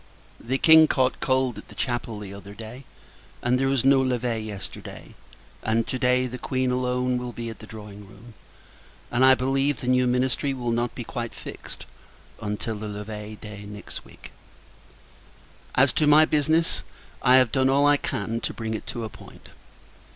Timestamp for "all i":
17.69-17.97